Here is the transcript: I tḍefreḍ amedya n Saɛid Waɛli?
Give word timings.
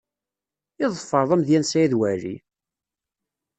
I 0.83 0.85
tḍefreḍ 0.87 1.29
amedya 1.35 1.59
n 1.59 1.65
Saɛid 1.65 1.93
Waɛli? 1.99 2.35